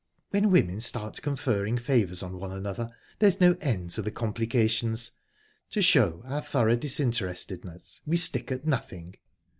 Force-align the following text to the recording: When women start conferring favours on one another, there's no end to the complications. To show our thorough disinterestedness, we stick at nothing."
When 0.31 0.49
women 0.49 0.79
start 0.79 1.21
conferring 1.21 1.77
favours 1.77 2.23
on 2.23 2.39
one 2.39 2.51
another, 2.51 2.89
there's 3.19 3.39
no 3.39 3.55
end 3.61 3.91
to 3.91 4.01
the 4.01 4.09
complications. 4.09 5.11
To 5.69 5.81
show 5.83 6.23
our 6.25 6.41
thorough 6.41 6.75
disinterestedness, 6.75 8.01
we 8.07 8.17
stick 8.17 8.51
at 8.51 8.65
nothing." 8.65 9.13